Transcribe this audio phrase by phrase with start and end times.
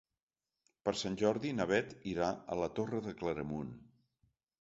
[0.87, 3.71] Per Sant Jordi na Beth irà a la Torre de Claramunt.